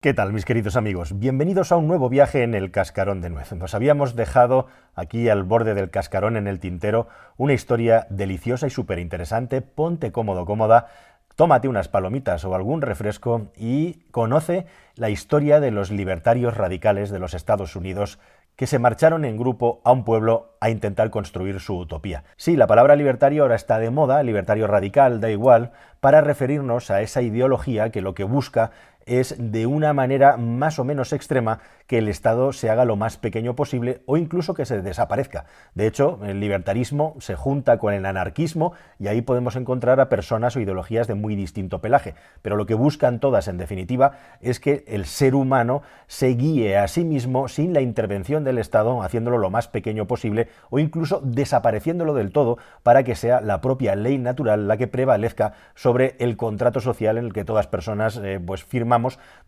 [0.00, 1.18] ¿Qué tal, mis queridos amigos?
[1.18, 3.52] Bienvenidos a un nuevo viaje en el cascarón de nuez.
[3.52, 8.70] Nos habíamos dejado aquí al borde del cascarón en el tintero una historia deliciosa y
[8.70, 9.60] súper interesante.
[9.60, 10.86] Ponte cómodo, cómoda,
[11.34, 17.18] tómate unas palomitas o algún refresco y conoce la historia de los libertarios radicales de
[17.18, 18.20] los Estados Unidos
[18.58, 22.24] que se marcharon en grupo a un pueblo a intentar construir su utopía.
[22.36, 25.70] Sí, la palabra libertario ahora está de moda, libertario radical, da igual,
[26.00, 28.72] para referirnos a esa ideología que lo que busca
[29.08, 33.16] es de una manera más o menos extrema que el Estado se haga lo más
[33.16, 35.46] pequeño posible o incluso que se desaparezca.
[35.74, 40.54] De hecho, el libertarismo se junta con el anarquismo y ahí podemos encontrar a personas
[40.54, 42.14] o ideologías de muy distinto pelaje.
[42.42, 46.88] Pero lo que buscan todas, en definitiva, es que el ser humano se guíe a
[46.88, 52.12] sí mismo sin la intervención del Estado, haciéndolo lo más pequeño posible o incluso desapareciéndolo
[52.12, 56.80] del todo para que sea la propia ley natural la que prevalezca sobre el contrato
[56.80, 58.97] social en el que todas personas eh, pues firman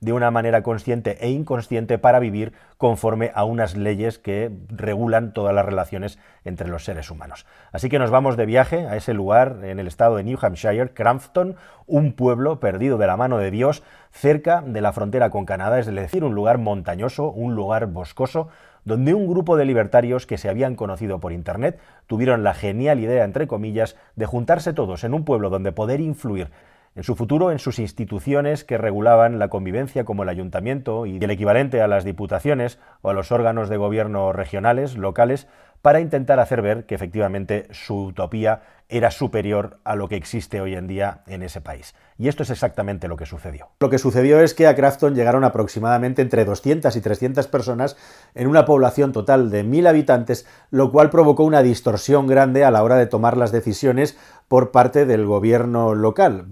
[0.00, 5.54] de una manera consciente e inconsciente para vivir conforme a unas leyes que regulan todas
[5.54, 7.46] las relaciones entre los seres humanos.
[7.72, 10.94] Así que nos vamos de viaje a ese lugar en el estado de New Hampshire,
[10.94, 11.56] Crampton,
[11.86, 15.86] un pueblo perdido de la mano de Dios, cerca de la frontera con Canadá, es
[15.86, 18.48] decir, un lugar montañoso, un lugar boscoso,
[18.84, 23.24] donde un grupo de libertarios que se habían conocido por Internet tuvieron la genial idea,
[23.24, 26.50] entre comillas, de juntarse todos en un pueblo donde poder influir
[26.96, 31.30] en su futuro en sus instituciones que regulaban la convivencia como el ayuntamiento y el
[31.30, 35.46] equivalente a las diputaciones o a los órganos de gobierno regionales, locales,
[35.82, 40.74] para intentar hacer ver que efectivamente su utopía era superior a lo que existe hoy
[40.74, 41.94] en día en ese país.
[42.18, 43.68] Y esto es exactamente lo que sucedió.
[43.80, 47.96] Lo que sucedió es que a Crafton llegaron aproximadamente entre 200 y 300 personas
[48.34, 52.82] en una población total de 1.000 habitantes, lo cual provocó una distorsión grande a la
[52.82, 54.18] hora de tomar las decisiones
[54.48, 56.44] por parte del gobierno local.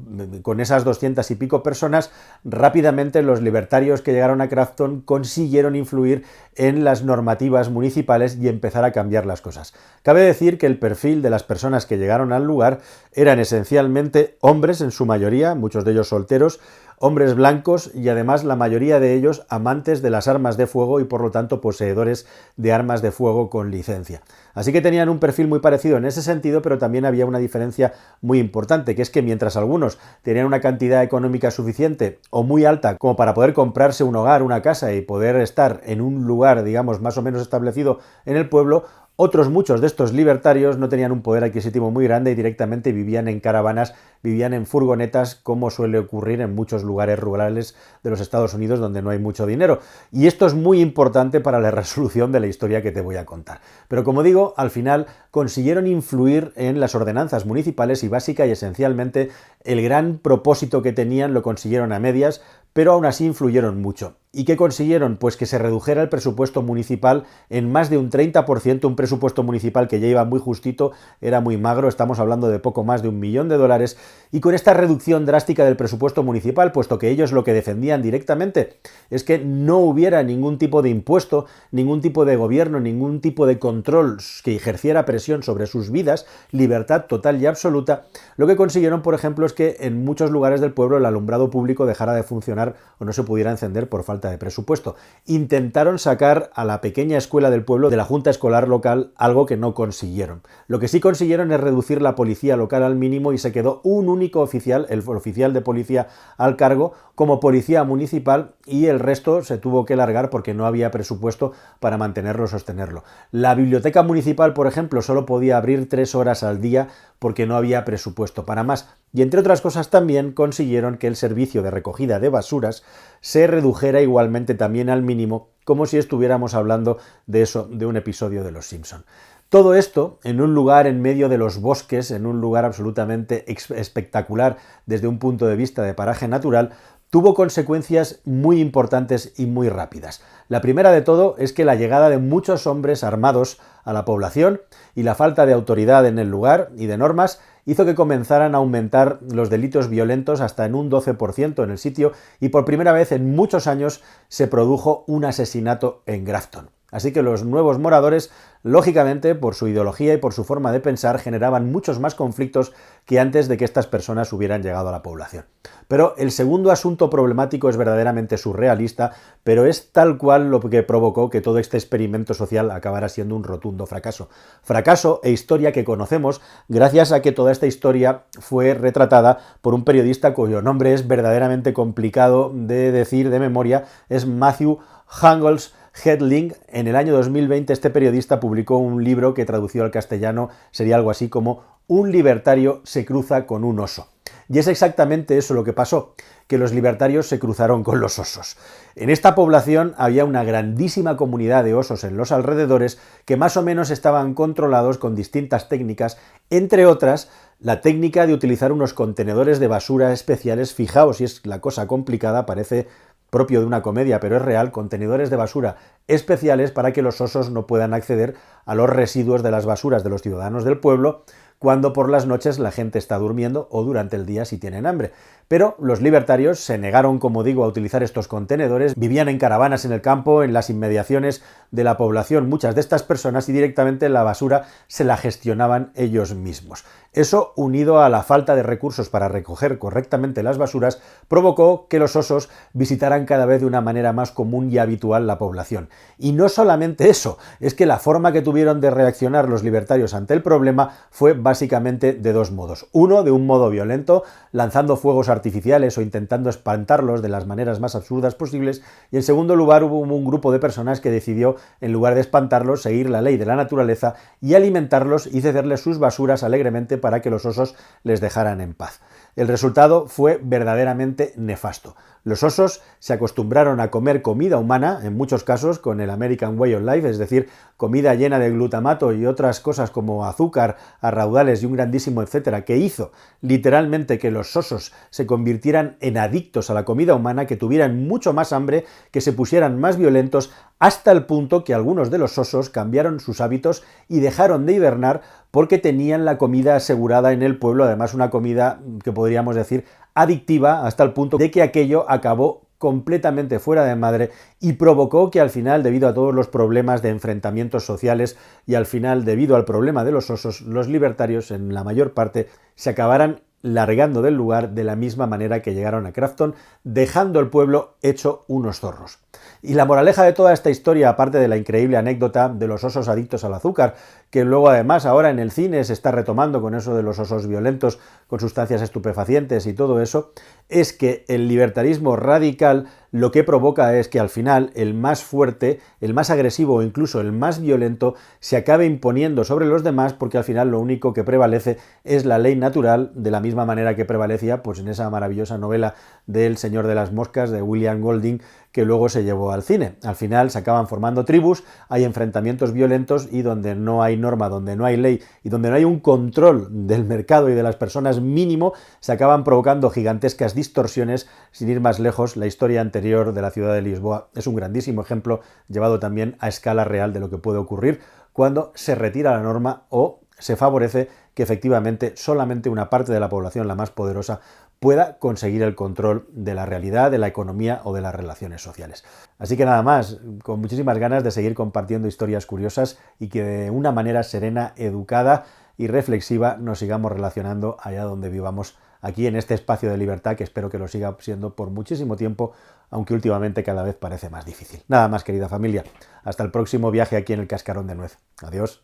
[0.42, 2.12] Con esas 200 y pico personas,
[2.44, 8.84] rápidamente los libertarios que llegaron a Crafton consiguieron influir en las normativas municipales y empezar
[8.84, 9.74] a cambiar las cosas.
[10.02, 12.80] Cabe decir que el perfil de las personas que llegaron al lugar
[13.12, 16.60] eran esencialmente hombres en su mayoría, muchos de ellos solteros,
[17.00, 21.04] hombres blancos y además la mayoría de ellos amantes de las armas de fuego y
[21.04, 24.22] por lo tanto poseedores de armas de fuego con licencia.
[24.54, 27.92] Así que tenían un perfil muy parecido en ese sentido, pero también había una diferencia
[28.20, 32.96] muy importante, que es que mientras algunos tenían una cantidad económica suficiente o muy alta
[32.96, 37.00] como para poder comprarse un hogar, una casa y poder estar en un lugar, digamos,
[37.00, 38.84] más o menos establecido en el pueblo,
[39.20, 43.26] otros muchos de estos libertarios no tenían un poder adquisitivo muy grande y directamente vivían
[43.26, 47.74] en caravanas, vivían en furgonetas, como suele ocurrir en muchos lugares rurales
[48.04, 49.80] de los Estados Unidos donde no hay mucho dinero.
[50.12, 53.26] Y esto es muy importante para la resolución de la historia que te voy a
[53.26, 53.60] contar.
[53.88, 59.30] Pero como digo, al final consiguieron influir en las ordenanzas municipales y básica y esencialmente
[59.64, 62.40] el gran propósito que tenían lo consiguieron a medias,
[62.72, 64.14] pero aún así influyeron mucho.
[64.38, 65.16] ¿Y qué consiguieron?
[65.16, 69.88] Pues que se redujera el presupuesto municipal en más de un 30%, un presupuesto municipal
[69.88, 73.18] que ya iba muy justito, era muy magro, estamos hablando de poco más de un
[73.18, 73.98] millón de dólares,
[74.30, 78.78] y con esta reducción drástica del presupuesto municipal, puesto que ellos lo que defendían directamente
[79.10, 83.58] es que no hubiera ningún tipo de impuesto, ningún tipo de gobierno, ningún tipo de
[83.58, 88.06] control que ejerciera presión sobre sus vidas, libertad total y absoluta,
[88.36, 91.86] lo que consiguieron, por ejemplo, es que en muchos lugares del pueblo el alumbrado público
[91.86, 94.96] dejara de funcionar o no se pudiera encender por falta de presupuesto.
[95.26, 99.56] Intentaron sacar a la pequeña escuela del pueblo de la Junta Escolar Local, algo que
[99.56, 100.42] no consiguieron.
[100.66, 104.08] Lo que sí consiguieron es reducir la policía local al mínimo y se quedó un
[104.08, 109.58] único oficial, el oficial de policía al cargo, como policía municipal y el resto se
[109.58, 113.02] tuvo que largar porque no había presupuesto para mantenerlo sostenerlo.
[113.32, 117.84] La biblioteca municipal, por ejemplo, solo podía abrir tres horas al día porque no había
[117.84, 118.88] presupuesto para más.
[119.12, 122.82] Y entre otras cosas también consiguieron que el servicio de recogida de basuras
[123.20, 128.44] se redujera igualmente también al mínimo, como si estuviéramos hablando de eso, de un episodio
[128.44, 129.04] de Los Simpson.
[129.48, 134.58] Todo esto en un lugar en medio de los bosques, en un lugar absolutamente espectacular
[134.84, 136.72] desde un punto de vista de paraje natural,
[137.10, 140.22] tuvo consecuencias muy importantes y muy rápidas.
[140.48, 144.60] La primera de todo es que la llegada de muchos hombres armados a la población
[144.94, 148.58] y la falta de autoridad en el lugar y de normas hizo que comenzaran a
[148.58, 153.12] aumentar los delitos violentos hasta en un 12% en el sitio y por primera vez
[153.12, 156.77] en muchos años se produjo un asesinato en Grafton.
[156.90, 158.30] Así que los nuevos moradores,
[158.62, 162.72] lógicamente, por su ideología y por su forma de pensar, generaban muchos más conflictos
[163.04, 165.44] que antes de que estas personas hubieran llegado a la población.
[165.86, 169.12] Pero el segundo asunto problemático es verdaderamente surrealista,
[169.44, 173.44] pero es tal cual lo que provocó que todo este experimento social acabara siendo un
[173.44, 174.30] rotundo fracaso.
[174.62, 179.84] Fracaso e historia que conocemos gracias a que toda esta historia fue retratada por un
[179.84, 185.74] periodista cuyo nombre es verdaderamente complicado de decir de memoria, es Matthew Hangles
[186.04, 190.96] Headling, en el año 2020 este periodista publicó un libro que traducido al castellano sería
[190.96, 194.08] algo así como Un libertario se cruza con un oso.
[194.50, 196.14] Y es exactamente eso lo que pasó,
[196.46, 198.56] que los libertarios se cruzaron con los osos.
[198.96, 203.62] En esta población había una grandísima comunidad de osos en los alrededores que más o
[203.62, 206.16] menos estaban controlados con distintas técnicas,
[206.50, 207.28] entre otras
[207.60, 212.46] la técnica de utilizar unos contenedores de basura especiales, fijaos si es la cosa complicada,
[212.46, 212.86] parece
[213.30, 215.76] propio de una comedia, pero es real, contenedores de basura
[216.06, 218.34] especiales para que los osos no puedan acceder
[218.64, 221.24] a los residuos de las basuras de los ciudadanos del pueblo
[221.58, 225.12] cuando por las noches la gente está durmiendo o durante el día si tienen hambre.
[225.48, 229.92] Pero los libertarios se negaron, como digo, a utilizar estos contenedores, vivían en caravanas en
[229.92, 234.22] el campo, en las inmediaciones de la población, muchas de estas personas, y directamente la
[234.22, 236.84] basura se la gestionaban ellos mismos.
[237.18, 242.14] Eso, unido a la falta de recursos para recoger correctamente las basuras, provocó que los
[242.14, 245.88] osos visitaran cada vez de una manera más común y habitual la población.
[246.16, 250.32] Y no solamente eso, es que la forma que tuvieron de reaccionar los libertarios ante
[250.32, 252.86] el problema fue básicamente de dos modos.
[252.92, 254.22] Uno, de un modo violento,
[254.52, 258.80] lanzando fuegos artificiales o intentando espantarlos de las maneras más absurdas posibles,
[259.10, 262.82] y en segundo lugar hubo un grupo de personas que decidió, en lugar de espantarlos,
[262.82, 267.30] seguir la ley de la naturaleza y alimentarlos y cederles sus basuras alegremente para que
[267.30, 269.00] los osos les dejaran en paz.
[269.36, 271.94] El resultado fue verdaderamente nefasto.
[272.24, 276.74] Los osos se acostumbraron a comer comida humana, en muchos casos con el American Way
[276.74, 281.62] of Life, es decir, comida llena de glutamato y otras cosas como azúcar a raudales
[281.62, 286.74] y un grandísimo etcétera, que hizo literalmente que los osos se convirtieran en adictos a
[286.74, 291.26] la comida humana, que tuvieran mucho más hambre, que se pusieran más violentos, hasta el
[291.26, 295.22] punto que algunos de los osos cambiaron sus hábitos y dejaron de hibernar
[295.58, 300.86] porque tenían la comida asegurada en el pueblo, además una comida que podríamos decir adictiva
[300.86, 305.50] hasta el punto de que aquello acabó completamente fuera de madre y provocó que al
[305.50, 308.36] final, debido a todos los problemas de enfrentamientos sociales
[308.68, 312.46] y al final, debido al problema de los osos, los libertarios en la mayor parte
[312.76, 317.48] se acabaran largando del lugar de la misma manera que llegaron a Crafton, dejando el
[317.48, 319.18] pueblo hecho unos zorros.
[319.62, 323.08] Y la moraleja de toda esta historia, aparte de la increíble anécdota de los osos
[323.08, 323.96] adictos al azúcar,
[324.30, 327.46] que luego además ahora en el cine se está retomando con eso de los osos
[327.46, 330.32] violentos con sustancias estupefacientes y todo eso,
[330.68, 335.80] es que el libertarismo radical lo que provoca es que al final el más fuerte,
[336.00, 340.38] el más agresivo o incluso el más violento se acabe imponiendo sobre los demás porque
[340.38, 344.04] al final lo único que prevalece es la ley natural de la misma manera que
[344.04, 345.94] prevalecía pues en esa maravillosa novela
[346.28, 348.40] del Señor de las Moscas de William Golding
[348.70, 349.96] que luego se llevó al cine.
[350.04, 354.76] Al final se acaban formando tribus, hay enfrentamientos violentos y donde no hay norma, donde
[354.76, 358.20] no hay ley y donde no hay un control del mercado y de las personas
[358.20, 361.28] mínimo, se acaban provocando gigantescas distorsiones.
[361.50, 365.00] Sin ir más lejos, la historia anterior de la ciudad de Lisboa es un grandísimo
[365.00, 368.00] ejemplo llevado también a escala real de lo que puede ocurrir
[368.32, 373.28] cuando se retira la norma o se favorece que efectivamente solamente una parte de la
[373.28, 374.40] población, la más poderosa,
[374.80, 379.04] pueda conseguir el control de la realidad, de la economía o de las relaciones sociales.
[379.38, 383.70] Así que nada más, con muchísimas ganas de seguir compartiendo historias curiosas y que de
[383.70, 385.44] una manera serena, educada
[385.76, 390.42] y reflexiva nos sigamos relacionando allá donde vivamos aquí en este espacio de libertad que
[390.42, 392.50] espero que lo siga siendo por muchísimo tiempo,
[392.90, 394.82] aunque últimamente cada vez parece más difícil.
[394.88, 395.84] Nada más, querida familia.
[396.24, 398.18] Hasta el próximo viaje aquí en el Cascarón de Nuez.
[398.42, 398.82] Adiós.